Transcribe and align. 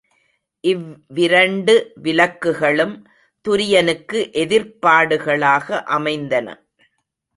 இவ் 0.63 0.85
விரண்டு 1.07 1.75
விலக்குகளும் 2.03 2.95
துரியனுக்கு 3.45 4.19
எதிர்ப்பாடுகளாக 4.43 5.83
அமைந்தன. 5.97 6.47